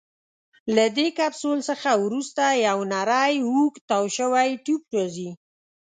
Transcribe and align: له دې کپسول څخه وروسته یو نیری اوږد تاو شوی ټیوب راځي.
له 0.75 0.85
دې 0.97 1.07
کپسول 1.17 1.59
څخه 1.69 1.89
وروسته 2.03 2.43
یو 2.67 2.79
نیری 2.93 3.35
اوږد 3.49 3.81
تاو 3.89 4.03
شوی 4.17 4.49
ټیوب 4.63 4.81
راځي. 4.95 5.29